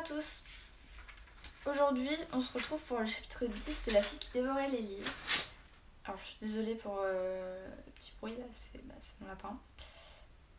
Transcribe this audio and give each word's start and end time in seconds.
à 0.00 0.02
tous. 0.02 0.44
Aujourd'hui, 1.66 2.10
on 2.32 2.40
se 2.40 2.50
retrouve 2.54 2.82
pour 2.84 3.00
le 3.00 3.06
chapitre 3.06 3.44
10 3.44 3.82
de 3.86 3.92
La 3.92 4.02
fille 4.02 4.18
qui 4.18 4.30
dévorait 4.32 4.70
les 4.70 4.80
livres. 4.80 5.12
Alors, 6.04 6.18
je 6.18 6.24
suis 6.24 6.38
désolée 6.40 6.74
pour 6.74 7.00
euh, 7.02 7.68
le 7.86 7.92
petit 7.92 8.14
bruit 8.18 8.34
là, 8.38 8.44
c'est 8.50 8.82
bah, 8.86 8.94
mon 9.20 9.26
lapin. 9.28 9.58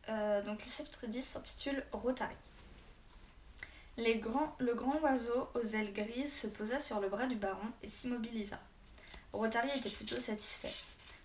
Euh, 0.10 0.44
donc, 0.44 0.64
le 0.64 0.70
chapitre 0.70 1.08
10 1.08 1.22
s'intitule 1.24 1.84
Rotary. 1.92 2.36
Le 3.98 4.74
grand 4.74 5.00
oiseau 5.02 5.50
aux 5.56 5.64
ailes 5.64 5.92
grises 5.92 6.34
se 6.34 6.48
posa 6.48 6.80
sur 6.80 7.00
le 7.00 7.10
bras 7.10 7.26
du 7.26 7.36
baron 7.36 7.72
et 7.82 7.88
s'immobilisa. 7.88 8.60
Rotary 9.34 9.72
était 9.76 9.90
plutôt 9.90 10.18
satisfait. 10.18 10.74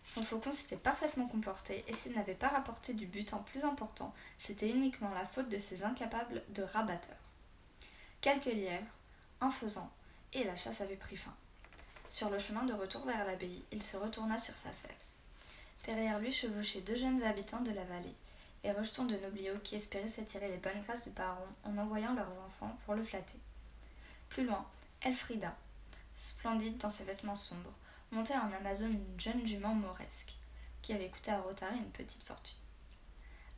Son 0.04 0.22
faucon 0.22 0.52
s'était 0.52 0.76
parfaitement 0.76 1.26
comporté 1.26 1.84
et 1.86 1.92
s'il 1.92 2.14
n'avait 2.14 2.34
pas 2.34 2.48
rapporté 2.48 2.94
du 2.94 3.06
butin 3.06 3.38
plus 3.50 3.64
important, 3.64 4.14
c'était 4.38 4.70
uniquement 4.70 5.10
la 5.12 5.26
faute 5.26 5.50
de 5.50 5.58
ses 5.58 5.84
incapables 5.84 6.42
de 6.48 6.62
rabatteurs. 6.62 7.25
Quelques 8.20 8.46
lièvres, 8.46 8.84
un 9.40 9.50
faisan, 9.50 9.90
et 10.32 10.45
la 10.45 10.56
chasse 10.56 10.80
avait 10.80 10.96
pris 10.96 11.16
fin. 11.16 11.34
Sur 12.09 12.30
le 12.30 12.38
chemin 12.38 12.64
de 12.64 12.72
retour 12.72 13.04
vers 13.04 13.24
l'abbaye, 13.24 13.62
il 13.72 13.82
se 13.82 13.96
retourna 13.96 14.38
sur 14.38 14.54
sa 14.54 14.72
selle. 14.72 14.91
Derrière 15.84 16.18
lui 16.18 16.32
chevauchaient 16.32 16.80
deux 16.80 16.96
jeunes 16.96 17.22
habitants 17.22 17.62
de 17.62 17.70
la 17.70 17.84
vallée, 17.84 18.14
et 18.64 18.72
rejetons 18.72 19.05
de 19.05 19.16
nobliaux 19.16 19.58
qui 19.62 19.77
espéraient 19.77 20.08
s'attirer 20.08 20.48
les 20.48 20.56
bonnes 20.56 20.82
grâces 20.82 21.05
du 21.05 21.10
baron 21.10 21.46
en 21.64 21.78
envoyant 21.78 22.14
leurs 22.14 22.41
enfants 22.41 22.77
pour 22.84 22.94
le 22.94 23.05
flatter. 23.05 23.38
Plus 24.28 24.44
loin, 24.44 24.66
Elfrida, 25.02 25.55
splendide 26.16 26.78
dans 26.78 26.91
ses 26.91 27.05
vêtements 27.05 27.34
sombres, 27.34 27.72
montait 28.10 28.36
en 28.36 28.52
Amazon 28.52 28.88
une 28.88 29.20
jeune 29.20 29.46
jument 29.46 29.74
mauresque, 29.74 30.34
qui 30.83 30.92
avait 30.92 31.10
coûté 31.10 31.30
à 31.30 31.41
Rotary 31.41 31.78
une 31.78 31.91
petite 31.91 32.24
fortune. 32.24 32.58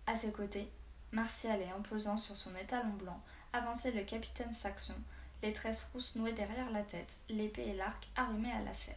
À 0.07 0.17
ses 0.17 0.33
côtés, 0.33 0.69
martial 1.13 1.61
et 1.61 1.69
imposant 1.69 2.17
sur 2.17 2.37
son 2.37 2.55
étalon 2.57 2.91
blanc, 2.91 3.23
avançait 3.53 3.93
le 3.93 4.05
capitaine 4.05 4.53
Saxon, 4.53 4.95
les 5.43 5.53
tresses 5.53 5.89
rousses 5.93 6.17
nouées 6.17 6.33
derrière 6.33 6.71
la 6.71 6.83
tête, 6.83 7.17
l'épée 7.29 7.69
et 7.69 7.75
l'arc 7.75 8.09
arrimés 8.17 8.53
à 8.53 8.63
la 8.63 8.73
selle. 8.73 8.95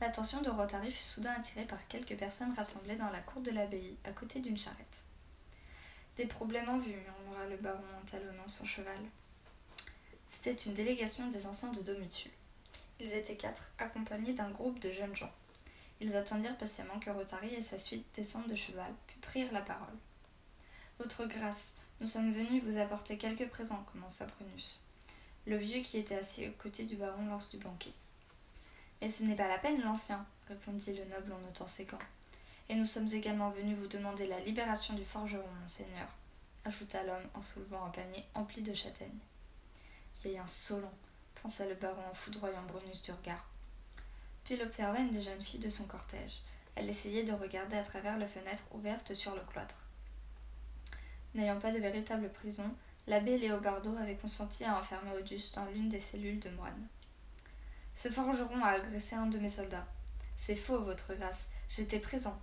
L'attention 0.00 0.42
de 0.42 0.50
Rotary 0.50 0.90
fut 0.90 1.04
soudain 1.04 1.32
attirée 1.32 1.64
par 1.64 1.86
quelques 1.88 2.16
personnes 2.16 2.52
rassemblées 2.54 2.96
dans 2.96 3.10
la 3.10 3.20
cour 3.20 3.40
de 3.42 3.50
l'abbaye, 3.50 3.96
à 4.04 4.12
côté 4.12 4.40
d'une 4.40 4.58
charrette. 4.58 5.02
Des 6.16 6.26
problèmes 6.26 6.68
en 6.68 6.76
vue, 6.76 6.94
murmura 6.94 7.46
le 7.48 7.56
baron 7.56 7.82
en 8.00 8.06
talonnant 8.06 8.46
son 8.46 8.64
cheval. 8.64 8.98
C'était 10.26 10.52
une 10.52 10.74
délégation 10.74 11.28
des 11.28 11.46
anciens 11.46 11.72
de 11.72 11.82
Domutul. 11.82 12.30
Ils 13.00 13.12
étaient 13.14 13.36
quatre, 13.36 13.70
accompagnés 13.78 14.32
d'un 14.32 14.50
groupe 14.50 14.78
de 14.78 14.90
jeunes 14.90 15.16
gens. 15.16 15.32
Ils 16.00 16.14
attendirent 16.14 16.58
patiemment 16.58 16.98
que 17.00 17.10
Rotary 17.10 17.54
et 17.54 17.62
sa 17.62 17.78
suite 17.78 18.06
descendent 18.14 18.48
de 18.48 18.54
cheval, 18.54 18.92
puis 19.06 19.16
prirent 19.20 19.52
la 19.52 19.62
parole. 19.62 19.96
Votre 20.98 21.26
grâce, 21.26 21.74
nous 22.04 22.10
sommes 22.10 22.34
venus 22.34 22.62
vous 22.62 22.76
apporter 22.76 23.16
quelques 23.16 23.48
présents, 23.48 23.82
commença 23.90 24.26
Brunus, 24.26 24.82
le 25.46 25.56
vieux 25.56 25.80
qui 25.80 25.96
était 25.96 26.16
assis 26.16 26.46
aux 26.46 26.62
côtés 26.62 26.84
du 26.84 26.96
baron 26.96 27.24
lors 27.24 27.48
du 27.50 27.56
banquet. 27.56 27.94
Mais 29.00 29.08
ce 29.08 29.24
n'est 29.24 29.34
pas 29.34 29.48
la 29.48 29.56
peine, 29.56 29.80
l'ancien, 29.80 30.26
répondit 30.46 30.92
le 30.92 31.06
noble 31.06 31.32
en 31.32 31.48
ôtant 31.48 31.66
ses 31.66 31.86
gants. 31.86 31.96
Et 32.68 32.74
nous 32.74 32.84
sommes 32.84 33.08
également 33.08 33.48
venus 33.48 33.78
vous 33.78 33.86
demander 33.86 34.26
la 34.26 34.38
libération 34.40 34.92
du 34.92 35.02
forgeron, 35.02 35.48
monseigneur, 35.62 36.14
ajouta 36.66 37.02
l'homme 37.04 37.26
en 37.32 37.40
soulevant 37.40 37.86
un 37.86 37.90
panier 37.90 38.26
empli 38.34 38.60
de 38.60 38.74
châtaignes. 38.74 39.08
Vieil 40.20 40.36
insolent, 40.36 40.92
pensa 41.42 41.64
le 41.66 41.74
baron 41.74 42.06
en 42.10 42.12
foudroyant 42.12 42.64
Brunus 42.64 43.00
du 43.00 43.12
regard. 43.12 43.48
Puis 44.44 44.56
il 44.56 44.62
observa 44.62 44.98
une 44.98 45.10
des 45.10 45.22
jeunes 45.22 45.40
filles 45.40 45.60
de 45.60 45.70
son 45.70 45.84
cortège. 45.84 46.42
Elle 46.74 46.90
essayait 46.90 47.24
de 47.24 47.32
regarder 47.32 47.78
à 47.78 47.82
travers 47.82 48.18
les 48.18 48.26
fenêtres 48.26 48.68
ouvertes 48.72 49.14
sur 49.14 49.34
le 49.34 49.40
cloître. 49.40 49.83
N'ayant 51.34 51.58
pas 51.58 51.72
de 51.72 51.78
véritable 51.78 52.30
prison, 52.30 52.74
l'abbé 53.06 53.38
Léobardo 53.38 53.96
avait 53.96 54.16
consenti 54.16 54.64
à 54.64 54.78
enfermer 54.78 55.10
Auguste 55.18 55.54
dans 55.56 55.66
l'une 55.66 55.88
des 55.88 56.00
cellules 56.00 56.40
de 56.40 56.50
moines. 56.50 56.86
Ce 57.94 58.08
forgeron 58.08 58.62
a 58.62 58.70
agressé 58.70 59.16
un 59.16 59.26
de 59.26 59.38
mes 59.38 59.48
soldats. 59.48 59.86
C'est 60.36 60.56
faux, 60.56 60.80
votre 60.80 61.14
grâce. 61.14 61.48
J'étais 61.68 61.98
présent. 61.98 62.40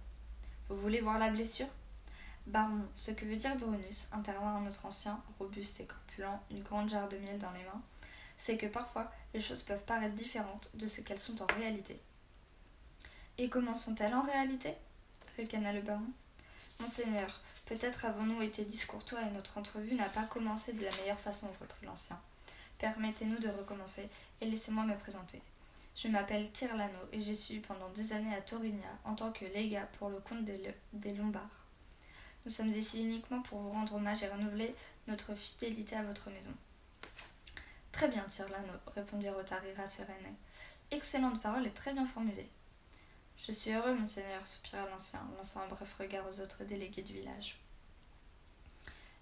Vous 0.69 0.77
voulez 0.77 1.01
voir 1.01 1.19
la 1.19 1.29
blessure? 1.29 1.67
Baron, 2.47 2.81
ce 2.95 3.11
que 3.11 3.25
veut 3.25 3.35
dire 3.35 3.55
Brunus, 3.55 4.07
intervint 4.11 4.55
un 4.55 4.67
autre 4.67 4.85
ancien, 4.85 5.21
robuste 5.37 5.79
et 5.79 5.85
corpulent, 5.85 6.39
une 6.49 6.63
grande 6.63 6.89
jarre 6.89 7.09
de 7.09 7.17
miel 7.17 7.37
dans 7.37 7.51
les 7.51 7.63
mains, 7.63 7.81
c'est 8.37 8.57
que 8.57 8.65
parfois 8.65 9.11
les 9.33 9.41
choses 9.41 9.61
peuvent 9.63 9.85
paraître 9.85 10.15
différentes 10.15 10.71
de 10.73 10.87
ce 10.87 11.01
qu'elles 11.01 11.19
sont 11.19 11.41
en 11.41 11.47
réalité. 11.57 11.99
Et 13.37 13.49
comment 13.49 13.75
sont-elles 13.75 14.13
en 14.13 14.23
réalité? 14.23 14.73
ricana 15.37 15.71
le 15.71 15.81
baron. 15.81 16.01
Monseigneur, 16.79 17.39
peut-être 17.71 18.03
avons-nous 18.03 18.41
été 18.41 18.65
discourtois 18.65 19.21
et 19.21 19.31
notre 19.31 19.57
entrevue 19.57 19.95
n'a 19.95 20.09
pas 20.09 20.23
commencé 20.23 20.73
de 20.73 20.83
la 20.83 20.91
meilleure 20.97 21.19
façon, 21.19 21.47
reprit 21.61 21.85
l'ancien. 21.85 22.19
Permettez-nous 22.79 23.37
de 23.37 23.47
recommencer 23.47 24.09
et 24.41 24.45
laissez-moi 24.45 24.83
me 24.83 24.97
présenter. 24.97 25.41
Je 25.95 26.09
m'appelle 26.09 26.51
Tirlano 26.51 26.99
et 27.13 27.21
j'ai 27.21 27.33
suivi 27.33 27.61
pendant 27.61 27.87
des 27.91 28.11
années 28.11 28.35
à 28.35 28.41
Torigna 28.41 28.89
en 29.05 29.15
tant 29.15 29.31
que 29.31 29.45
légat 29.45 29.87
pour 29.97 30.09
le 30.09 30.19
compte 30.19 30.43
des, 30.43 30.59
des 30.91 31.13
Lombards. 31.13 31.65
Nous 32.45 32.51
sommes 32.51 32.73
ici 32.73 33.03
uniquement 33.03 33.41
pour 33.41 33.59
vous 33.59 33.71
rendre 33.71 33.95
hommage 33.95 34.21
et 34.21 34.27
renouveler 34.27 34.75
notre 35.07 35.33
fidélité 35.33 35.95
à 35.95 36.03
votre 36.03 36.29
maison. 36.29 36.53
Très 37.93 38.09
bien, 38.09 38.25
Tirlano, 38.25 38.73
répondit 38.93 39.29
Rotarira 39.29 39.87
Serene. 39.87 40.35
Excellente 40.91 41.39
parole 41.39 41.67
et 41.67 41.71
très 41.71 41.93
bien 41.93 42.05
formulée. 42.05 42.49
Je 43.43 43.51
suis 43.51 43.71
heureux, 43.71 43.95
monseigneur, 43.95 44.47
soupira 44.47 44.87
l'ancien, 44.91 45.19
lançant 45.35 45.61
un 45.61 45.67
bref 45.67 45.95
regard 45.99 46.27
aux 46.29 46.41
autres 46.41 46.63
délégués 46.63 47.01
du 47.01 47.13
village. 47.13 47.57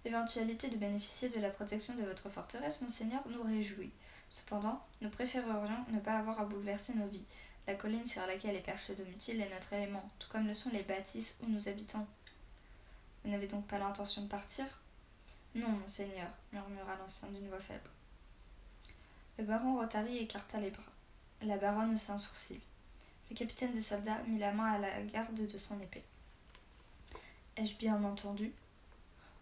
L'éventualité 0.04 0.68
de 0.68 0.76
bénéficier 0.76 1.30
de 1.30 1.40
la 1.40 1.50
protection 1.50 1.96
de 1.96 2.04
votre 2.04 2.30
forteresse, 2.30 2.82
monseigneur, 2.82 3.22
nous 3.30 3.44
réjouit. 3.44 3.92
Cependant, 4.30 4.86
nous 5.00 5.10
préférerions 5.10 5.86
ne 5.94 6.00
pas 6.00 6.18
avoir 6.18 6.38
à 6.42 6.44
bouleverser 6.44 6.96
nos 6.96 7.08
vies. 7.08 7.24
La 7.66 7.76
colline 7.76 8.06
sur 8.06 8.26
laquelle 8.28 8.58
est 8.58 8.62
perché 8.62 8.94
Domutil 8.94 9.40
est 9.40 9.54
notre 9.54 9.72
élément, 9.72 10.10
tout 10.20 10.28
comme 10.30 10.48
le 10.48 10.54
sont 10.54 10.70
les 10.72 10.84
bâtisses 10.84 11.38
où 11.42 11.48
nous 11.48 11.70
habitons. 11.70 12.06
Vous 13.24 13.32
n'avez 13.32 13.48
donc 13.48 13.68
pas 13.68 13.80
l'intention 13.80 14.24
de 14.24 14.28
partir? 14.28 14.66
Non, 15.56 15.70
monseigneur, 15.70 16.28
murmura 16.52 16.98
l'ancien 16.98 17.30
d'une 17.30 17.48
voix 17.48 17.60
faible. 17.60 17.90
Le 19.38 19.46
baron 19.46 19.78
Rotary 19.78 20.18
écarta 20.18 20.60
les 20.60 20.72
bras. 20.72 20.84
La 21.42 21.56
baronne 21.56 21.94
haussa 21.94 22.14
un 22.14 22.18
sourcil. 22.18 22.60
Le 23.30 23.36
capitaine 23.36 23.74
des 23.74 23.82
soldats 23.82 24.22
mit 24.28 24.40
la 24.40 24.52
main 24.52 24.74
à 24.74 24.80
la 24.80 25.02
garde 25.04 25.36
de 25.36 25.58
son 25.58 25.80
épée. 25.80 26.04
Ai-je 27.58 27.76
bien 27.76 28.04
entendu? 28.04 28.52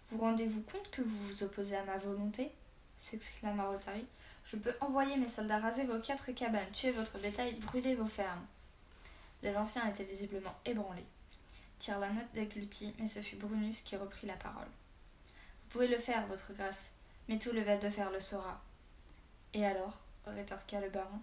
Vous 0.10 0.18
rendez-vous 0.18 0.62
compte 0.62 0.90
que 0.92 1.02
vous 1.02 1.18
vous 1.28 1.44
opposez 1.44 1.76
à 1.76 1.84
ma 1.84 1.98
volonté? 1.98 2.52
s'exclama 3.00 3.64
Rotary. 3.66 4.06
Je 4.46 4.58
peux 4.58 4.74
envoyer 4.82 5.18
mes 5.18 5.28
soldats 5.28 5.60
raser 5.60 5.86
vos 5.86 6.00
quatre 6.00 6.32
cabanes, 6.32 6.72
tuer 6.72 6.92
votre 6.92 7.20
bétail, 7.20 7.54
brûler 7.56 7.96
vos 7.96 8.08
fermes. 8.08 8.46
Les 9.44 9.56
anciens 9.56 9.88
étaient 9.88 10.04
visiblement 10.04 10.56
ébranlés. 10.66 11.06
Tire 11.80 12.00
la 12.00 12.10
note 12.10 12.32
déglutit, 12.34 12.94
mais 13.00 13.08
ce 13.08 13.20
fut 13.20 13.36
Brunus 13.36 13.82
qui 13.82 13.96
reprit 13.96 14.28
la 14.28 14.36
parole. 14.36 14.66
Vous 14.66 15.70
pouvez 15.70 15.88
le 15.88 15.98
faire, 15.98 16.26
votre 16.28 16.54
grâce, 16.54 16.92
mais 17.28 17.38
tout 17.40 17.52
le 17.52 17.62
va 17.62 17.78
de 17.78 17.90
faire 17.90 18.12
le 18.12 18.20
saura. 18.20 18.62
Et 19.54 19.66
alors? 19.66 20.00
rétorqua 20.26 20.82
le 20.82 20.90
baron. 20.90 21.20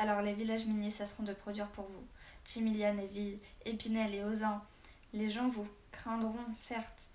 Alors 0.00 0.22
les 0.22 0.32
villages 0.32 0.64
miniers 0.64 0.90
cesseront 0.90 1.24
de 1.24 1.34
produire 1.34 1.68
pour 1.68 1.84
vous. 1.84 2.06
Chimilian 2.46 2.96
et 2.96 3.06
Ville, 3.06 3.38
Épinel 3.66 4.14
et 4.14 4.24
Ozin. 4.24 4.64
Les 5.12 5.28
gens 5.28 5.46
vous 5.46 5.68
craindront, 5.92 6.54
certes, 6.54 7.08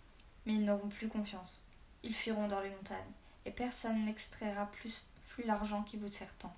mais 0.46 0.54
ils 0.54 0.64
n'auront 0.64 0.90
plus 0.90 1.08
confiance. 1.08 1.68
Ils 2.04 2.14
fuiront 2.14 2.48
dans 2.48 2.62
les 2.62 2.70
montagnes, 2.70 3.00
et 3.46 3.50
personne 3.50 4.06
n'extraira 4.06 4.68
plus, 4.68 5.04
plus 5.24 5.44
l'argent 5.46 5.82
qui 5.82 5.98
vous 5.98 6.08
sert 6.08 6.32
tant. 6.36 6.56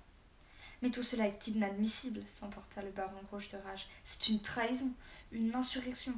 Mais 0.82 0.90
tout 0.90 1.02
cela 1.02 1.26
est 1.26 1.46
inadmissible, 1.46 2.22
s'emporta 2.26 2.82
le 2.82 2.90
baron 2.90 3.22
rouge 3.32 3.48
de 3.48 3.56
rage. 3.56 3.88
C'est 4.04 4.28
une 4.28 4.42
trahison, 4.42 4.92
une 5.32 5.54
insurrection. 5.54 6.12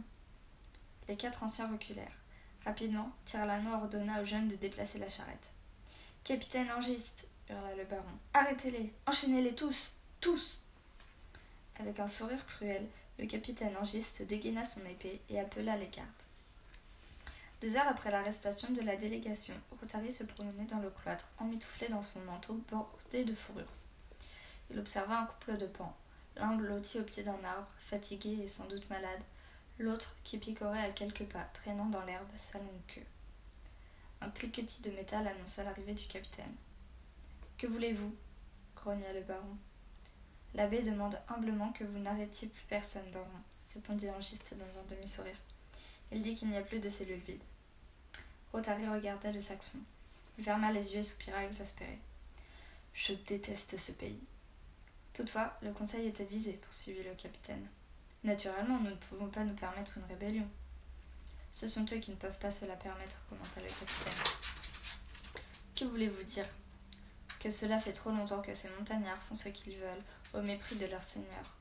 Les 1.07 1.17
quatre 1.17 1.45
anciens 1.45 1.71
reculèrent. 1.71 2.19
Rapidement, 2.65 3.13
Tirlano 3.27 3.75
ordonna 3.75 4.21
aux 4.21 4.25
jeunes 4.25 4.49
de 4.49 4.57
déplacer 4.57 4.99
la 4.99 5.09
charrette. 5.09 5.53
Capitaine 6.25 6.73
Angiste, 6.73 7.29
hurla 7.49 7.77
le 7.77 7.85
baron. 7.85 8.19
Arrêtez-les, 8.35 8.93
enchaînez-les 9.07 9.55
tous, 9.55 9.93
tous. 10.21 10.61
Avec 11.79 11.99
un 11.99 12.07
sourire 12.07 12.45
cruel, 12.47 12.87
le 13.19 13.27
capitaine 13.27 13.77
angiste 13.77 14.23
dégaina 14.23 14.65
son 14.65 14.85
épée 14.87 15.21
et 15.31 15.41
appela 15.41 15.77
les 15.77 15.89
gardes. 15.89 16.09
Deux 17.63 17.77
heures 17.77 17.89
après 17.89 18.11
l'arrestation 18.11 18.71
de 18.73 18.81
la 18.83 18.97
délégation, 18.97 19.55
Rotary 19.81 20.13
se 20.13 20.25
promenait 20.25 20.67
dans 20.67 20.79
le 20.79 20.91
cloître, 20.91 21.29
emmitouflé 21.39 21.89
dans 21.89 22.03
son 22.03 22.21
manteau 22.21 22.61
bordé 22.71 23.25
de 23.25 23.35
fourrure. 23.35 23.73
Il 24.71 24.79
observa 24.79 25.21
un 25.21 25.27
couple 25.27 25.57
de 25.57 25.67
pans, 25.67 25.97
l'un 26.37 26.55
blotti 26.55 26.99
au 26.99 27.03
pied 27.03 27.23
d'un 27.23 27.43
arbre, 27.45 27.69
fatigué 27.79 28.41
et 28.43 28.49
sans 28.49 28.67
doute 28.67 28.89
malade, 28.89 29.21
l'autre 29.79 30.17
qui 30.25 30.39
picorait 30.39 30.85
à 30.85 30.93
quelques 30.93 31.27
pas, 31.27 31.49
traînant 31.55 31.87
dans 31.87 32.05
l'herbe 32.05 32.29
sa 32.37 32.59
longue 32.59 32.87
queue. 32.89 33.07
Un 34.21 34.31
cliquetis 34.31 34.83
de 34.83 34.91
métal 34.91 35.27
annonça 35.27 35.65
l'arrivée 35.65 35.95
du 35.95 36.07
capitaine. 36.07 36.55
Que 37.57 37.67
voulez-vous? 37.67 38.15
grogna 38.77 39.13
le 39.13 39.23
baron. 39.23 39.57
L'abbé 40.55 40.83
demande 40.83 41.21
humblement 41.29 41.73
que 41.73 41.85
vous 41.85 41.99
n'arrêtiez 41.99 42.49
plus 42.49 42.65
personne, 42.69 43.09
baron, 43.13 43.27
répondit 43.75 44.07
l'angiste 44.07 44.55
dans 44.55 44.79
un 44.79 44.85
demi-sourire. 44.85 45.37
Il 46.11 46.23
dit 46.23 46.35
qu'il 46.35 46.49
n'y 46.49 46.57
a 46.57 46.63
plus 46.63 46.81
de 46.81 46.89
cellules 46.89 47.21
vides. 47.21 47.43
Rotary 48.53 48.89
regarda 48.89 49.31
le 49.31 49.41
saxon. 49.41 49.79
Il 50.39 50.45
ferma 50.45 50.73
les 50.73 50.93
yeux 50.93 50.99
et 50.99 51.05
soupira 51.05 51.45
exaspéré. 51.45 51.99
Je 52.95 53.13
déteste 53.13 53.77
ce 53.77 53.93
pays. 53.93 54.19
Toutefois, 55.13 55.57
le 55.63 55.73
conseil 55.73 56.07
était 56.09 56.25
visé, 56.25 56.53
poursuivit 56.55 57.05
le 57.05 57.15
capitaine. 57.15 57.67
Naturellement, 58.25 58.81
nous 58.81 58.91
ne 58.91 58.97
pouvons 58.97 59.29
pas 59.29 59.45
nous 59.45 59.55
permettre 59.55 59.99
une 59.99 60.05
rébellion. 60.05 60.49
Ce 61.53 61.69
sont 61.69 61.85
eux 61.93 61.99
qui 61.99 62.11
ne 62.11 62.17
peuvent 62.17 62.39
pas 62.39 62.51
se 62.51 62.65
la 62.65 62.77
permettre, 62.77 63.17
commenta 63.29 63.61
le 63.61 63.69
capitaine. 63.69 64.25
Que 65.77 65.85
voulez-vous 65.85 66.23
dire? 66.25 66.47
Que 67.41 67.51
cela 67.51 67.81
fait 67.81 67.93
trop 67.93 68.11
longtemps 68.11 68.43
que 68.43 68.55
ces 68.55 68.69
montagnards 68.79 69.23
font 69.23 69.35
ce 69.35 69.49
qu'ils 69.49 69.77
veulent, 69.77 70.05
au 70.35 70.43
mépris 70.43 70.77
de 70.77 70.87
leur 70.87 71.03
seigneur. 71.03 71.57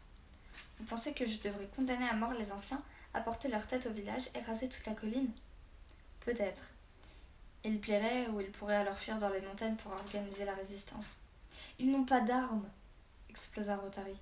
Vous 0.77 0.85
pensez 0.85 1.13
que 1.13 1.25
je 1.25 1.39
devrais 1.39 1.67
condamner 1.75 2.07
à 2.07 2.13
mort 2.13 2.33
les 2.33 2.51
anciens, 2.51 2.83
apporter 3.13 3.47
leur 3.47 3.65
tête 3.65 3.87
au 3.87 3.91
village 3.91 4.29
et 4.35 4.39
raser 4.41 4.69
toute 4.69 4.85
la 4.85 4.93
colline? 4.93 5.31
Peut-être. 6.19 6.63
Il 7.63 7.79
plairait 7.79 8.27
ou 8.27 8.39
ils 8.39 8.51
pourraient 8.51 8.75
alors 8.75 8.99
fuir 8.99 9.17
dans 9.17 9.29
les 9.29 9.41
montagnes 9.41 9.75
pour 9.77 9.91
organiser 9.93 10.45
la 10.45 10.53
résistance. 10.53 11.23
Ils 11.79 11.91
n'ont 11.91 12.05
pas 12.05 12.21
d'armes 12.21 12.69
explosa 13.29 13.77
Rotary. 13.77 14.15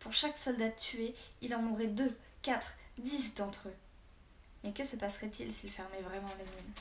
Pour 0.00 0.12
chaque 0.12 0.36
soldat 0.36 0.70
tué, 0.70 1.14
il 1.40 1.54
en 1.54 1.62
mourrait 1.62 1.86
deux, 1.86 2.16
quatre, 2.42 2.74
dix 2.98 3.34
d'entre 3.34 3.68
eux. 3.68 3.74
Mais 4.64 4.72
que 4.72 4.84
se 4.84 4.96
passerait-il 4.96 5.52
s'il 5.52 5.70
fermait 5.70 6.00
vraiment 6.00 6.32
les 6.38 6.44
mines? 6.44 6.72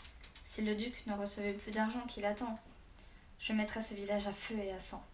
Si 0.45 0.61
le 0.61 0.75
duc 0.75 1.05
ne 1.05 1.13
recevait 1.13 1.53
plus 1.53 1.71
d'argent 1.71 2.05
qu'il 2.07 2.25
attend 2.25 2.59
Je 3.39 3.53
mettrais 3.53 3.81
ce 3.81 3.93
village 3.93 4.27
à 4.27 4.33
feu 4.33 4.57
et 4.57 4.71
à 4.71 4.79
sang. 4.79 5.05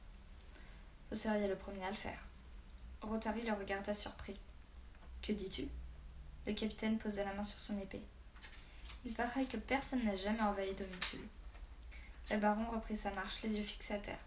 Vous 1.10 1.18
seriez 1.18 1.48
le 1.48 1.56
premier 1.56 1.84
à 1.84 1.90
le 1.90 1.96
faire. 1.96 2.26
Rotary 3.02 3.42
le 3.42 3.54
regarda 3.54 3.94
surpris. 3.94 4.40
Que 5.22 5.34
dis-tu? 5.34 5.68
Le 6.48 6.54
capitaine 6.54 6.98
posa 6.98 7.24
la 7.24 7.34
main 7.34 7.44
sur 7.44 7.60
son 7.60 7.80
épée. 7.80 8.02
Il 9.06 9.14
paraît 9.14 9.46
que 9.46 9.58
personne 9.58 10.04
n'a 10.06 10.16
jamais 10.16 10.42
envahi 10.42 10.74
Domitule. 10.74 11.28
Le 12.30 12.38
baron 12.38 12.70
reprit 12.72 12.96
sa 12.96 13.12
marche, 13.12 13.42
les 13.44 13.56
yeux 13.58 13.64
fixés 13.64 13.96
à 13.96 13.98
terre. 13.98 14.20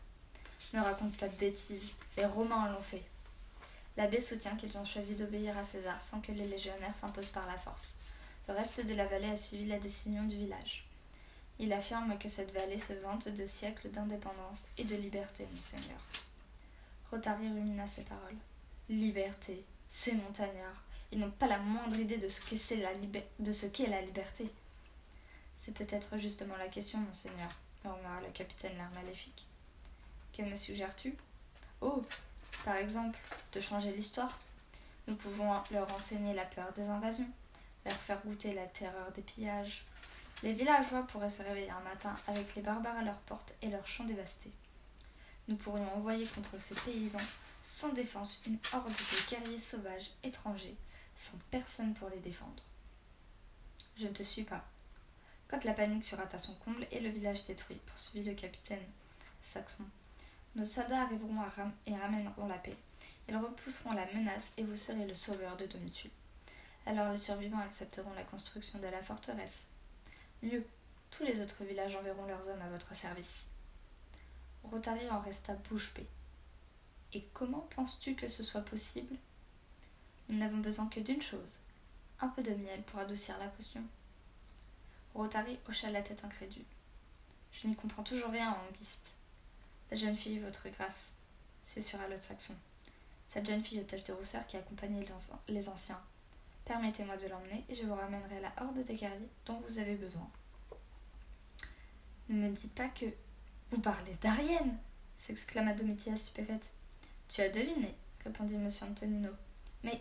Ne 0.72 0.80
raconte 0.80 1.16
pas 1.16 1.28
de 1.28 1.36
bêtises, 1.36 1.92
les 2.16 2.26
Romains 2.26 2.70
l'ont 2.70 2.82
fait. 2.82 3.04
L'abbé 3.96 4.20
soutient 4.20 4.56
qu'ils 4.56 4.76
ont 4.76 4.84
choisi 4.84 5.14
d'obéir 5.14 5.56
à 5.56 5.64
César 5.64 6.02
sans 6.02 6.20
que 6.20 6.32
les 6.32 6.46
légionnaires 6.46 6.96
s'imposent 6.96 7.30
par 7.30 7.46
la 7.46 7.56
force. 7.56 7.96
Le 8.48 8.54
reste 8.54 8.84
de 8.84 8.94
la 8.94 9.06
vallée 9.06 9.30
a 9.30 9.36
suivi 9.36 9.66
la 9.66 9.78
décision 9.78 10.24
du 10.24 10.36
village. 10.36 10.84
Il 11.58 11.72
affirme 11.72 12.18
que 12.18 12.28
cette 12.28 12.52
vallée 12.52 12.78
se 12.78 12.92
vante 12.94 13.28
de 13.28 13.46
siècles 13.46 13.90
d'indépendance 13.90 14.64
et 14.76 14.84
de 14.84 14.96
liberté, 14.96 15.46
monseigneur. 15.54 16.00
Rotary 17.10 17.48
rumina 17.48 17.86
ses 17.86 18.02
paroles. 18.02 18.36
Liberté, 18.88 19.64
ces 19.88 20.12
montagnards, 20.12 20.82
ils 21.12 21.18
n'ont 21.18 21.30
pas 21.30 21.46
la 21.46 21.58
moindre 21.58 21.96
idée 21.96 22.18
de 22.18 22.28
ce 22.28 22.40
qu'est 22.40 22.76
la, 22.76 22.90
la 22.92 24.02
liberté. 24.02 24.50
C'est 25.56 25.74
peut-être 25.74 26.18
justement 26.18 26.56
la 26.56 26.68
question, 26.68 26.98
monseigneur, 26.98 27.50
murmura 27.84 28.20
le 28.20 28.30
capitaine 28.32 28.76
l'air 28.76 28.90
maléfique. 28.90 29.46
Que 30.36 30.42
me 30.42 30.54
suggères-tu? 30.54 31.14
Oh, 31.80 32.02
par 32.64 32.76
exemple, 32.76 33.18
de 33.52 33.60
changer 33.60 33.92
l'histoire. 33.92 34.38
Nous 35.06 35.14
pouvons 35.14 35.52
leur 35.70 35.90
enseigner 35.94 36.34
la 36.34 36.44
peur 36.44 36.72
des 36.72 36.88
invasions, 36.88 37.28
leur 37.84 37.94
faire 37.94 38.20
goûter 38.24 38.54
la 38.54 38.66
terreur 38.66 39.12
des 39.12 39.22
pillages. 39.22 39.84
Les 40.42 40.52
villageois 40.52 41.06
pourraient 41.06 41.30
se 41.30 41.42
réveiller 41.42 41.70
un 41.70 41.80
matin 41.80 42.16
avec 42.26 42.54
les 42.54 42.62
barbares 42.62 42.98
à 42.98 43.02
leur 43.02 43.18
porte 43.20 43.54
et 43.62 43.68
leurs 43.68 43.86
champs 43.86 44.04
dévastés. 44.04 44.52
Nous 45.48 45.56
pourrions 45.56 45.94
envoyer 45.94 46.26
contre 46.26 46.58
ces 46.58 46.74
paysans 46.74 47.18
sans 47.62 47.92
défense 47.92 48.42
une 48.46 48.58
horde 48.72 48.92
de 48.92 49.30
guerriers 49.30 49.58
sauvages 49.58 50.10
étrangers, 50.22 50.76
sans 51.16 51.38
personne 51.50 51.94
pour 51.94 52.10
les 52.10 52.18
défendre. 52.18 52.62
Je 53.96 54.06
ne 54.06 54.12
te 54.12 54.22
suis 54.22 54.44
pas. 54.44 54.64
Quand 55.48 55.64
la 55.64 55.72
panique 55.72 56.04
sera 56.04 56.24
à 56.30 56.38
son 56.38 56.54
comble 56.56 56.86
et 56.90 57.00
le 57.00 57.08
village 57.08 57.44
détruit, 57.44 57.80
poursuivit 57.86 58.28
le 58.28 58.34
capitaine 58.34 58.84
Saxon, 59.40 59.84
nos 60.56 60.64
soldats 60.64 61.02
arriveront 61.02 61.36
et 61.86 61.94
ramèneront 61.94 62.46
la 62.46 62.58
paix. 62.58 62.76
Ils 63.28 63.36
repousseront 63.36 63.92
la 63.92 64.06
menace 64.12 64.52
et 64.56 64.62
vous 64.62 64.76
serez 64.76 65.06
le 65.06 65.14
sauveur 65.14 65.56
de 65.56 65.66
Domitu. 65.66 66.10
Alors 66.86 67.10
les 67.10 67.16
survivants 67.16 67.60
accepteront 67.60 68.12
la 68.14 68.24
construction 68.24 68.78
de 68.78 68.86
la 68.86 69.02
forteresse. 69.02 69.68
Mieux, 70.44 70.66
tous 71.10 71.24
les 71.24 71.40
autres 71.40 71.64
villages 71.64 71.96
enverront 71.96 72.26
leurs 72.26 72.50
hommes 72.50 72.60
à 72.60 72.68
votre 72.68 72.94
service. 72.94 73.46
Rotary 74.62 75.08
en 75.08 75.18
resta 75.18 75.54
bouche 75.54 75.94
bée. 75.94 76.06
Et 77.14 77.22
comment 77.32 77.66
penses-tu 77.74 78.14
que 78.14 78.28
ce 78.28 78.42
soit 78.42 78.60
possible? 78.60 79.16
Nous 80.28 80.36
n'avons 80.36 80.58
besoin 80.58 80.86
que 80.88 81.00
d'une 81.00 81.22
chose 81.22 81.60
un 82.20 82.28
peu 82.28 82.42
de 82.42 82.52
miel 82.52 82.82
pour 82.82 83.00
adoucir 83.00 83.38
la 83.38 83.48
potion. 83.48 83.82
Rotary 85.14 85.58
hocha 85.66 85.90
la 85.90 86.02
tête 86.02 86.24
incrédule. 86.24 86.64
Je 87.52 87.66
n'y 87.66 87.74
comprends 87.74 88.02
toujours 88.02 88.30
rien 88.30 88.50
en 88.50 88.68
anguiste. 88.68 89.12
La 89.90 89.96
jeune 89.96 90.16
fille, 90.16 90.40
votre 90.40 90.68
grâce, 90.68 91.14
susurra 91.62 92.06
le 92.06 92.16
saxon. 92.16 92.54
Cette 93.26 93.46
jeune 93.46 93.62
fille 93.62 93.80
aux 93.80 93.84
taches 93.84 94.04
de 94.04 94.12
rousseur 94.12 94.46
qui 94.46 94.58
accompagnait 94.58 95.06
les 95.48 95.68
anciens. 95.70 96.00
Permettez-moi 96.64 97.16
de 97.16 97.28
l'emmener 97.28 97.64
et 97.68 97.74
je 97.74 97.84
vous 97.84 97.94
ramènerai 97.94 98.40
la 98.40 98.52
horde 98.62 98.82
de 98.82 98.92
guerriers 98.92 99.28
dont 99.44 99.58
vous 99.60 99.78
avez 99.78 99.94
besoin. 99.94 100.28
Ne 102.28 102.48
me 102.48 102.54
dites 102.54 102.74
pas 102.74 102.88
que. 102.88 103.06
Vous 103.70 103.80
parlez 103.80 104.14
d'Arienne 104.20 104.78
s'exclama 105.16 105.72
Domitia 105.72 106.16
stupéfaite. 106.16 106.70
Tu 107.28 107.40
as 107.40 107.48
deviné, 107.48 107.94
répondit 108.22 108.54
M. 108.54 108.68
Antonino. 108.82 109.30
Mais 109.82 110.00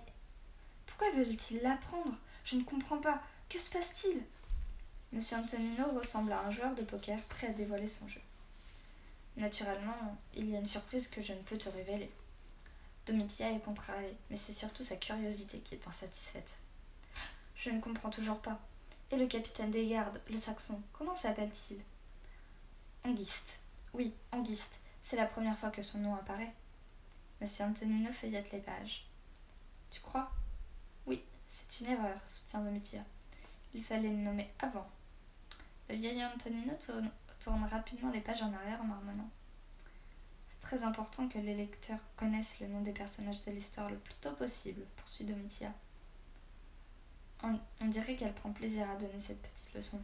pourquoi 0.86 1.12
veulent-ils 1.12 1.62
l'apprendre? 1.62 2.18
Je 2.44 2.56
ne 2.56 2.64
comprends 2.64 3.00
pas. 3.00 3.22
Que 3.50 3.60
se 3.60 3.72
passe-t-il? 3.72 4.22
M. 5.14 5.22
Antonino 5.40 5.92
ressemble 5.98 6.32
à 6.34 6.42
un 6.42 6.50
joueur 6.50 6.76
de 6.76 6.84
poker 6.84 7.22
prêt 7.24 7.48
à 7.48 7.52
dévoiler 7.52 7.88
son 7.88 8.08
jeu. 8.08 8.22
Naturellement, 9.38 10.18
il 10.36 10.50
y 10.50 10.56
a 10.56 10.60
une 10.60 10.66
surprise 10.66 11.08
que 11.08 11.22
je 11.22 11.34
ne 11.34 11.42
peux 11.42 11.58
te 11.58 11.70
révéler. 11.70 12.12
Domitia 13.06 13.52
est 13.52 13.60
contrariée, 13.60 14.18
mais 14.30 14.38
c'est 14.38 14.54
surtout 14.54 14.84
sa 14.84 14.96
curiosité 14.96 15.60
qui 15.60 15.76
est 15.76 15.88
insatisfaite. 15.88 16.56
Je 17.56 17.70
ne 17.70 17.82
comprends 17.82 18.10
toujours 18.10 18.40
pas. 18.40 18.60
Et 19.12 19.18
le 19.18 19.28
capitaine 19.28 19.72
des 19.72 19.88
gardes, 19.88 20.22
le 20.30 20.38
saxon, 20.38 20.82
comment 20.94 21.14
s'appelle-t-il? 21.14 21.80
Anguiste. 23.04 23.60
Oui, 23.94 24.14
Anguiste. 24.32 24.80
C'est 25.02 25.18
la 25.18 25.26
première 25.26 25.58
fois 25.58 25.70
que 25.70 25.82
son 25.82 26.00
nom 26.00 26.16
apparaît. 26.16 26.54
Monsieur 27.42 27.66
Antonino 27.66 28.12
feuillette 28.14 28.52
les 28.52 28.60
pages. 28.60 29.06
Tu 29.92 30.00
crois? 30.00 30.32
Oui, 31.06 31.22
c'est 31.48 31.82
une 31.82 31.92
erreur, 31.92 32.18
soutient 32.26 32.62
Domitia. 32.62 33.02
Il 33.76 33.84
fallait 33.84 34.10
le 34.10 34.16
nommer 34.16 34.50
avant. 34.60 34.90
Le 35.90 35.96
vieil 35.96 36.24
Antonino 36.24 36.74
tourne 37.40 37.66
rapidement 37.66 38.12
les 38.12 38.22
pages 38.22 38.42
en 38.42 38.54
arrière 38.54 38.82
en 38.82 38.86
marmonnant. 38.86 39.30
Très 40.64 40.84
important 40.84 41.28
que 41.28 41.38
les 41.40 41.56
lecteurs 41.56 42.00
connaissent 42.16 42.62
le 42.62 42.68
nom 42.68 42.80
des 42.80 42.94
personnages 42.94 43.42
de 43.42 43.52
l'histoire 43.52 43.90
le 43.90 43.98
plus 43.98 44.14
tôt 44.22 44.32
possible, 44.32 44.82
poursuit 44.96 45.26
Domitia. 45.26 45.74
On, 47.44 47.86
dirait 47.88 48.16
qu'elle 48.16 48.34
prend 48.34 48.54
plaisir 48.54 48.90
à 48.90 48.96
donner 48.96 49.20
cette 49.20 49.42
petite 49.42 49.74
leçon. 49.76 50.02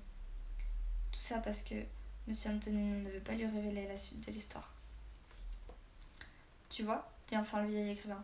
Tout 1.13 1.19
ça 1.21 1.39
parce 1.39 1.61
que 1.61 1.75
M. 1.75 2.33
Antonino 2.47 2.99
ne 2.99 3.09
veut 3.09 3.21
pas 3.21 3.35
lui 3.35 3.45
révéler 3.45 3.87
la 3.87 3.95
suite 3.95 4.27
de 4.27 4.33
l'histoire. 4.33 4.73
Tu 6.69 6.83
vois, 6.83 7.09
dit 7.29 7.37
enfin 7.37 7.63
le 7.63 7.69
vieil 7.69 7.91
écrivain. 7.91 8.23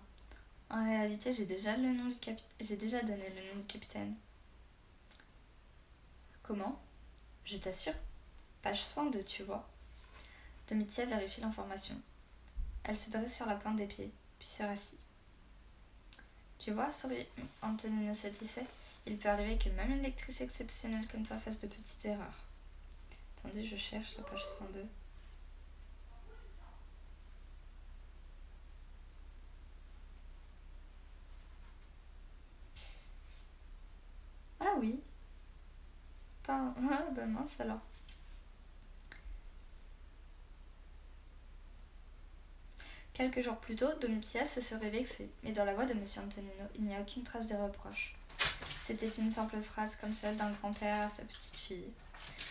En 0.70 0.84
réalité, 0.84 1.32
j'ai 1.32 1.46
déjà, 1.46 1.78
le 1.78 1.94
nom 1.94 2.10
du 2.10 2.16
j'ai 2.60 2.76
déjà 2.76 3.02
donné 3.02 3.30
le 3.30 3.54
nom 3.54 3.62
du 3.62 3.66
capitaine. 3.66 4.14
Comment? 6.44 6.82
Je 7.46 7.56
t'assure, 7.56 7.96
Page 8.62 8.84
102, 8.84 9.24
tu 9.24 9.44
vois. 9.44 9.66
Domitia 10.68 11.06
vérifie 11.06 11.40
l'information. 11.40 11.96
Elle 12.88 12.98
se 12.98 13.10
dresse 13.10 13.36
sur 13.36 13.48
la 13.48 13.56
pointe 13.56 13.78
des 13.78 13.88
pieds, 13.88 14.12
puis 14.38 14.48
se 14.48 14.62
rassit. 14.64 15.00
Tu 16.60 16.72
vois, 16.72 16.92
sourit 16.92 17.28
Antonino 17.62 18.14
satisfait, 18.14 18.66
il 19.08 19.18
peut 19.18 19.30
arriver 19.30 19.58
que 19.58 19.70
même 19.70 19.92
une 19.92 20.04
lectrice 20.04 20.42
exceptionnelle 20.42 21.08
comme 21.08 21.24
toi 21.24 21.38
fasse 21.38 21.60
de 21.60 21.68
petites 21.68 22.06
erreurs. 22.06 22.40
Attendez, 23.38 23.66
je 23.66 23.76
cherche 23.76 24.18
la 24.18 24.24
page 24.24 24.46
102. 24.46 24.86
Ah 34.60 34.76
oui. 34.80 35.00
Pas... 36.44 36.74
Ah 36.92 37.10
bah 37.16 37.26
mince 37.26 37.60
alors. 37.60 37.82
Quelques 43.16 43.40
jours 43.40 43.56
plus 43.56 43.78
tôt, 43.78 43.88
Domitia 44.02 44.44
se 44.44 44.60
serait 44.60 44.90
vexée, 44.90 45.30
mais 45.42 45.54
dans 45.54 45.64
la 45.64 45.74
voix 45.74 45.86
de 45.86 45.94
M. 45.94 46.04
Antonino, 46.18 46.52
il 46.76 46.84
n'y 46.84 46.94
a 46.94 47.00
aucune 47.00 47.24
trace 47.24 47.48
de 47.48 47.56
reproche. 47.56 48.14
C'était 48.82 49.08
une 49.08 49.30
simple 49.30 49.62
phrase 49.62 49.96
comme 49.96 50.12
celle 50.12 50.36
d'un 50.36 50.52
grand-père 50.52 51.04
à 51.04 51.08
sa 51.08 51.24
petite 51.24 51.58
fille, 51.58 51.94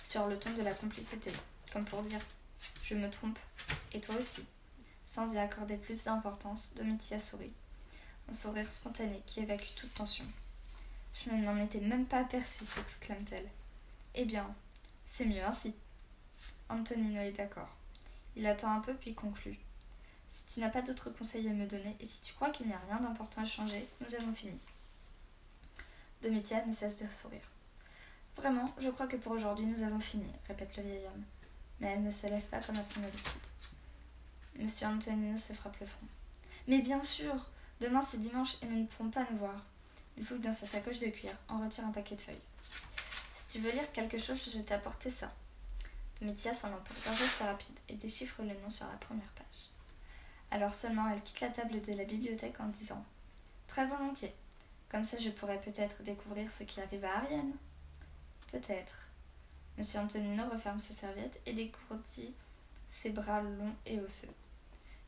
sur 0.02 0.26
le 0.26 0.38
ton 0.38 0.54
de 0.54 0.62
la 0.62 0.72
complicité, 0.72 1.30
comme 1.70 1.84
pour 1.84 2.00
dire 2.00 2.20
Je 2.82 2.94
me 2.94 3.10
trompe, 3.10 3.38
et 3.92 4.00
toi 4.00 4.14
aussi. 4.14 4.42
Sans 5.04 5.34
y 5.34 5.38
accorder 5.38 5.76
plus 5.76 6.02
d'importance, 6.04 6.72
Domitia 6.74 7.20
sourit. 7.20 7.52
Un 8.30 8.32
sourire 8.32 8.72
spontané 8.72 9.20
qui 9.26 9.40
évacue 9.40 9.74
toute 9.76 9.92
tension. 9.92 10.24
Je 11.12 11.28
ne 11.28 11.44
m'en 11.44 11.62
étais 11.62 11.80
même 11.80 12.06
pas 12.06 12.20
aperçue, 12.20 12.64
s'exclame-t-elle. 12.64 13.50
Eh 14.14 14.24
bien, 14.24 14.48
c'est 15.04 15.26
mieux 15.26 15.44
ainsi. 15.44 15.74
Antonino 16.70 17.20
est 17.20 17.32
d'accord. 17.32 17.76
Il 18.34 18.46
attend 18.46 18.72
un 18.72 18.80
peu 18.80 18.94
puis 18.94 19.12
conclut. 19.12 19.58
Si 20.34 20.46
tu 20.46 20.58
n'as 20.58 20.68
pas 20.68 20.82
d'autres 20.82 21.10
conseils 21.10 21.48
à 21.48 21.52
me 21.52 21.64
donner 21.64 21.96
et 22.00 22.08
si 22.08 22.20
tu 22.20 22.34
crois 22.34 22.50
qu'il 22.50 22.66
n'y 22.66 22.72
a 22.72 22.80
rien 22.88 22.98
d'important 22.98 23.42
à 23.42 23.44
changer, 23.44 23.88
nous 24.00 24.16
avons 24.16 24.32
fini. 24.32 24.58
Domitia 26.22 26.66
ne 26.66 26.72
cesse 26.72 27.00
de 27.00 27.06
sourire. 27.12 27.48
Vraiment, 28.34 28.74
je 28.78 28.90
crois 28.90 29.06
que 29.06 29.14
pour 29.14 29.30
aujourd'hui 29.30 29.64
nous 29.64 29.84
avons 29.84 30.00
fini, 30.00 30.26
répète 30.48 30.76
le 30.76 30.82
vieil 30.82 31.06
homme. 31.06 31.22
Mais 31.78 31.92
elle 31.92 32.02
ne 32.02 32.10
se 32.10 32.26
lève 32.26 32.42
pas 32.46 32.58
comme 32.58 32.76
à 32.76 32.82
son 32.82 33.04
habitude. 33.04 33.46
Monsieur 34.56 34.88
Antonino 34.88 35.36
se 35.36 35.52
frappe 35.52 35.78
le 35.78 35.86
front. 35.86 36.08
Mais 36.66 36.80
bien 36.80 37.00
sûr, 37.04 37.48
demain 37.78 38.02
c'est 38.02 38.18
dimanche 38.18 38.60
et 38.60 38.66
nous 38.66 38.80
ne 38.80 38.86
pourrons 38.86 39.10
pas 39.10 39.24
nous 39.30 39.38
voir. 39.38 39.62
Il 40.18 40.24
fouille 40.24 40.40
dans 40.40 40.50
sa 40.50 40.66
sacoche 40.66 40.98
de 40.98 41.10
cuir, 41.10 41.30
en 41.48 41.60
retire 41.60 41.86
un 41.86 41.92
paquet 41.92 42.16
de 42.16 42.20
feuilles. 42.20 42.34
Si 43.36 43.46
tu 43.46 43.60
veux 43.60 43.70
lire 43.70 43.92
quelque 43.92 44.18
chose, 44.18 44.50
je 44.52 44.58
t'ai 44.58 44.74
apporté 44.74 45.12
ça. 45.12 45.32
Domitia 46.20 46.54
s'en 46.54 46.72
emporte 46.72 47.06
un 47.06 47.14
geste 47.14 47.38
rapide 47.38 47.78
et 47.88 47.94
déchiffre 47.94 48.42
le 48.42 48.60
nom 48.64 48.70
sur 48.70 48.86
la 48.86 48.96
première 48.96 49.30
page. 49.30 49.43
Alors 50.54 50.72
seulement 50.72 51.10
elle 51.10 51.20
quitte 51.20 51.40
la 51.40 51.48
table 51.48 51.82
de 51.82 51.92
la 51.94 52.04
bibliothèque 52.04 52.60
en 52.60 52.68
disant 52.68 53.04
Très 53.66 53.88
volontiers. 53.88 54.32
Comme 54.88 55.02
ça 55.02 55.18
je 55.18 55.30
pourrais 55.30 55.60
peut-être 55.60 56.04
découvrir 56.04 56.48
ce 56.48 56.62
qui 56.62 56.80
arrive 56.80 57.04
à 57.04 57.16
Ariane. 57.16 57.54
Peut-être. 58.52 59.08
Monsieur 59.76 59.98
Antonino 59.98 60.48
referme 60.48 60.78
sa 60.78 60.94
serviette 60.94 61.40
et 61.44 61.54
décourdit 61.54 62.32
ses 62.88 63.10
bras 63.10 63.42
longs 63.42 63.74
et 63.84 63.98
osseux. 63.98 64.32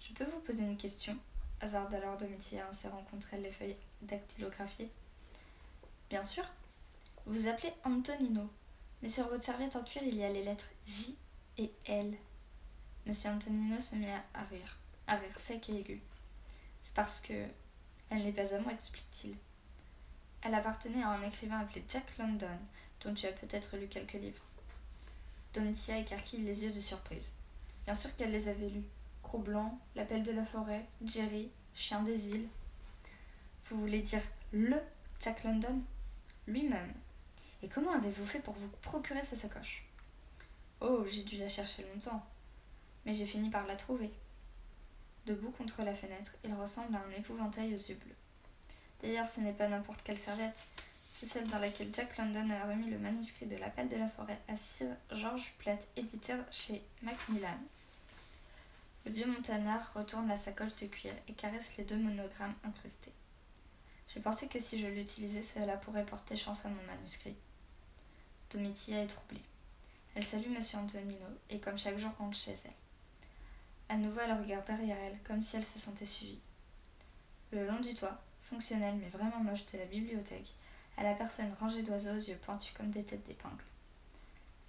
Je 0.00 0.12
peux 0.14 0.24
vous 0.24 0.40
poser 0.40 0.64
une 0.64 0.76
question? 0.76 1.16
Hasarde 1.60 1.94
alors 1.94 2.16
Domitia 2.16 2.66
en 2.68 2.72
serrant 2.72 3.06
contre 3.12 3.32
elle 3.34 3.42
les 3.42 3.52
feuilles 3.52 3.76
dactylographiées. 4.02 4.90
Bien 6.10 6.24
sûr. 6.24 6.44
Vous 7.24 7.42
vous 7.42 7.48
appelez 7.48 7.72
Antonino, 7.84 8.50
mais 9.00 9.08
sur 9.08 9.28
votre 9.28 9.44
serviette 9.44 9.76
en 9.76 9.84
cuir 9.84 10.02
il 10.02 10.16
y 10.16 10.24
a 10.24 10.28
les 10.28 10.42
lettres 10.42 10.70
J 10.86 11.16
et 11.56 11.70
L. 11.84 12.16
Monsieur 13.06 13.30
Antonino 13.30 13.78
se 13.78 13.94
mit 13.94 14.10
à 14.10 14.42
rire, 14.50 14.76
à 15.06 15.16
rire 15.16 15.38
sec 15.38 15.68
et 15.68 15.80
aigu. 15.80 16.00
C'est 16.82 16.94
parce 16.94 17.20
que 17.20 17.46
elle 18.10 18.24
n'est 18.24 18.32
pas 18.32 18.54
à 18.54 18.60
moi, 18.60 18.72
explique-t-il. 18.72 19.36
Elle 20.42 20.54
appartenait 20.54 21.02
à 21.02 21.08
un 21.08 21.22
écrivain 21.22 21.58
appelé 21.58 21.84
Jack 21.88 22.04
London, 22.18 22.58
dont 23.00 23.14
tu 23.14 23.26
as 23.26 23.32
peut-être 23.32 23.76
lu 23.76 23.88
quelques 23.88 24.12
livres. 24.12 24.44
Domitia 25.52 25.98
écarquille 25.98 26.42
les 26.42 26.64
yeux 26.64 26.70
de 26.70 26.80
surprise. 26.80 27.32
Bien 27.84 27.94
sûr 27.94 28.14
qu'elle 28.16 28.30
les 28.30 28.48
avait 28.48 28.68
lus. 28.68 28.84
Cro-Blanc, 29.22 29.78
L'appel 29.96 30.22
de 30.22 30.32
la 30.32 30.44
forêt, 30.44 30.84
Jerry, 31.04 31.50
Chien 31.74 32.02
des 32.02 32.28
îles. 32.28 32.48
Vous 33.68 33.80
voulez 33.80 34.02
dire 34.02 34.22
le 34.52 34.76
Jack 35.20 35.42
London? 35.42 35.80
Lui-même. 36.46 36.92
Et 37.62 37.68
comment 37.68 37.92
avez-vous 37.92 38.24
fait 38.24 38.38
pour 38.38 38.54
vous 38.54 38.68
procurer 38.82 39.24
sa 39.24 39.34
sacoche? 39.34 39.84
Oh, 40.80 41.04
j'ai 41.08 41.22
dû 41.22 41.38
la 41.38 41.48
chercher 41.48 41.84
longtemps. 41.92 42.24
Mais 43.04 43.14
j'ai 43.14 43.26
fini 43.26 43.50
par 43.50 43.66
la 43.66 43.74
trouver. 43.74 44.12
Debout 45.26 45.50
contre 45.50 45.82
la 45.82 45.92
fenêtre, 45.92 46.30
il 46.44 46.54
ressemble 46.54 46.94
à 46.94 47.00
un 47.00 47.10
épouvantail 47.10 47.74
aux 47.74 47.76
yeux 47.76 47.96
bleus. 47.96 48.14
D'ailleurs, 49.02 49.26
ce 49.26 49.40
n'est 49.40 49.52
pas 49.52 49.66
n'importe 49.66 50.02
quelle 50.04 50.16
serviette. 50.16 50.64
C'est 51.10 51.26
celle 51.26 51.48
dans 51.48 51.58
laquelle 51.58 51.92
Jack 51.92 52.16
London 52.16 52.48
a 52.50 52.68
remis 52.68 52.88
le 52.88 52.98
manuscrit 52.98 53.46
de 53.46 53.56
L'appel 53.56 53.88
de 53.88 53.96
la 53.96 54.06
forêt 54.06 54.38
à 54.46 54.56
Sir 54.56 54.94
George 55.10 55.52
Platt, 55.58 55.88
éditeur 55.96 56.44
chez 56.52 56.80
Macmillan. 57.02 57.58
Le 59.04 59.10
vieux 59.10 59.26
montagnard 59.26 59.92
retourne 59.94 60.28
la 60.28 60.36
sacoche 60.36 60.76
de 60.76 60.86
cuir 60.86 61.14
et 61.26 61.32
caresse 61.32 61.76
les 61.76 61.84
deux 61.84 61.96
monogrammes 61.96 62.54
incrustés. 62.62 63.12
J'ai 64.14 64.20
pensé 64.20 64.46
que 64.46 64.60
si 64.60 64.78
je 64.78 64.86
l'utilisais, 64.86 65.42
cela 65.42 65.76
pourrait 65.76 66.06
porter 66.06 66.36
chance 66.36 66.64
à 66.64 66.68
mon 66.68 66.82
manuscrit. 66.84 67.34
Domitia 68.50 69.02
est 69.02 69.08
troublée. 69.08 69.42
Elle 70.14 70.24
salue 70.24 70.50
Monsieur 70.50 70.78
Antonino 70.78 71.26
et, 71.50 71.58
comme 71.58 71.78
chaque 71.78 71.98
jour, 71.98 72.12
rentre 72.16 72.36
chez 72.36 72.52
elle. 72.64 72.85
À 73.88 73.96
nouveau, 73.96 74.20
elle 74.20 74.32
regarde 74.32 74.66
derrière 74.66 74.98
elle, 74.98 75.18
comme 75.24 75.40
si 75.40 75.56
elle 75.56 75.64
se 75.64 75.78
sentait 75.78 76.06
suivie. 76.06 76.40
Le 77.52 77.66
long 77.66 77.80
du 77.80 77.94
toit, 77.94 78.20
fonctionnel 78.42 78.96
mais 78.96 79.08
vraiment 79.08 79.40
moche 79.40 79.66
de 79.66 79.78
la 79.78 79.84
bibliothèque, 79.84 80.52
à 80.96 81.04
la 81.04 81.14
personne 81.14 81.52
rangée 81.60 81.82
d'oiseaux 81.82 82.10
aux 82.10 82.14
yeux 82.14 82.36
pointus 82.36 82.72
comme 82.76 82.90
des 82.90 83.04
têtes 83.04 83.26
d'épingle. 83.26 83.62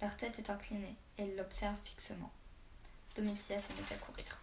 Leur 0.00 0.16
tête 0.16 0.38
est 0.38 0.50
inclinée 0.50 0.94
et 1.18 1.24
ils 1.24 1.36
l'observent 1.36 1.80
fixement. 1.84 2.30
Domitia 3.16 3.58
se 3.58 3.72
met 3.72 3.92
à 3.92 3.96
courir. 3.96 4.40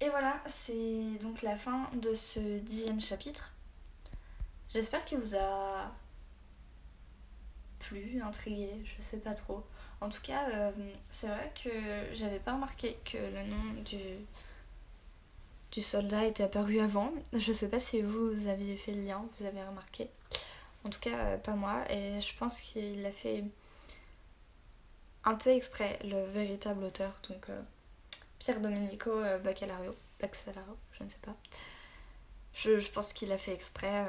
Et 0.00 0.10
voilà, 0.10 0.42
c'est 0.46 1.16
donc 1.20 1.40
la 1.40 1.56
fin 1.56 1.88
de 1.94 2.12
ce 2.12 2.58
dixième 2.58 3.00
chapitre. 3.00 3.52
J'espère 4.68 5.04
qu'il 5.06 5.18
vous 5.18 5.36
a 5.36 5.90
plu, 7.78 8.20
intrigué, 8.20 8.84
je 8.84 9.00
sais 9.00 9.18
pas 9.18 9.32
trop. 9.32 9.64
En 10.00 10.08
tout 10.08 10.20
cas, 10.22 10.48
euh, 10.50 10.70
c'est 11.10 11.28
vrai 11.28 11.52
que 11.62 11.70
j'avais 12.12 12.38
pas 12.38 12.54
remarqué 12.54 12.98
que 13.04 13.16
le 13.16 13.42
nom 13.44 13.82
du, 13.84 13.98
du 15.72 15.80
soldat 15.80 16.26
était 16.26 16.42
apparu 16.42 16.80
avant. 16.80 17.12
Je 17.32 17.52
sais 17.52 17.68
pas 17.68 17.78
si 17.78 18.02
vous 18.02 18.48
aviez 18.48 18.76
fait 18.76 18.92
le 18.92 19.02
lien, 19.02 19.24
vous 19.38 19.46
avez 19.46 19.62
remarqué. 19.64 20.10
En 20.84 20.90
tout 20.90 21.00
cas, 21.00 21.16
euh, 21.16 21.36
pas 21.38 21.54
moi. 21.54 21.90
Et 21.90 22.20
je 22.20 22.36
pense 22.36 22.60
qu'il 22.60 23.02
l'a 23.02 23.12
fait 23.12 23.44
un 25.24 25.36
peu 25.36 25.50
exprès, 25.50 25.98
le 26.04 26.24
véritable 26.26 26.84
auteur. 26.84 27.14
Donc, 27.30 27.48
euh, 27.48 27.62
Pierre 28.38 28.60
Domenico 28.60 29.10
Baccalario. 29.42 29.96
Baccalario, 30.20 30.76
je 30.98 31.04
ne 31.04 31.08
sais 31.08 31.18
pas. 31.22 31.34
Je, 32.52 32.78
je 32.78 32.90
pense 32.90 33.12
qu'il 33.12 33.32
a 33.32 33.38
fait 33.38 33.52
exprès 33.52 34.06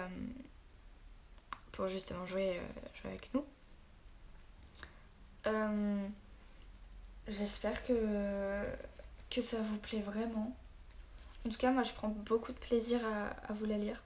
pour 1.72 1.88
justement 1.88 2.26
jouer, 2.26 2.60
jouer 3.02 3.12
avec 3.12 3.34
nous. 3.34 3.46
Euh, 5.48 6.08
j'espère 7.28 7.84
que, 7.86 8.64
ça 9.42 9.58
vous 9.62 9.78
plaît 9.78 10.02
vraiment. 10.02 10.56
En 11.46 11.50
tout 11.50 11.58
cas, 11.58 11.72
moi, 11.72 11.84
je 11.84 11.92
prends 11.94 12.10
beaucoup 12.10 12.52
de 12.52 12.58
plaisir 12.58 13.00
à, 13.06 13.54
vous 13.54 13.66
la 13.66 13.78
lire. 13.78 14.02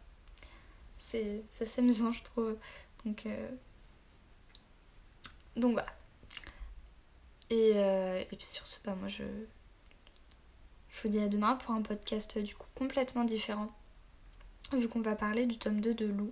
C'est 0.98 1.44
assez 1.62 1.82
amusant, 1.82 2.12
je 2.12 2.24
trouve. 2.24 2.58
Donc, 3.06 3.26
euh, 3.26 3.50
donc 5.56 5.74
voilà. 5.74 5.94
Et, 7.50 7.74
euh, 7.76 8.20
et 8.20 8.26
puis 8.36 8.46
sur 8.46 8.68
ce, 8.68 8.80
bah, 8.84 8.96
moi, 8.96 9.08
je, 9.08 9.24
je 10.90 11.02
vous 11.02 11.10
dis 11.10 11.20
à 11.20 11.28
demain 11.28 11.56
pour 11.56 11.74
un 11.74 11.82
podcast 11.82 12.38
du 12.40 12.56
coup 12.56 12.68
complètement 12.76 13.24
différent. 13.24 13.70
Vu 14.74 14.88
qu'on 14.88 15.02
va 15.02 15.16
parler 15.16 15.46
du 15.46 15.58
tome 15.58 15.80
2 15.80 15.94
de 15.94 16.06
Lou 16.06 16.32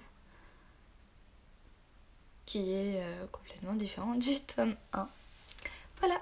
qui 2.48 2.72
est 2.72 3.04
euh, 3.04 3.26
complètement 3.32 3.74
différent 3.74 4.16
du 4.16 4.40
tome 4.40 4.76
1. 4.94 5.08
Voilà 6.00 6.20